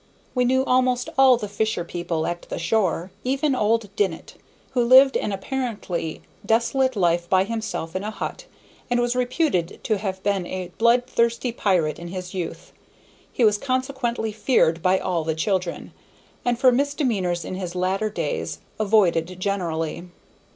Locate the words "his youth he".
12.07-13.45